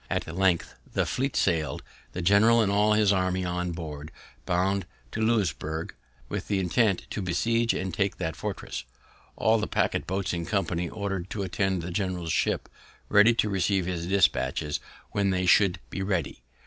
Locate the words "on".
3.45-3.71